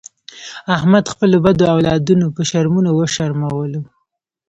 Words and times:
احمد 0.75 1.05
خپلو 1.13 1.37
بدو 1.45 1.65
اولادونو 1.75 2.25
په 2.35 2.41
شرمونو 2.49 2.89
و 2.93 2.99
شرمولو. 3.15 3.81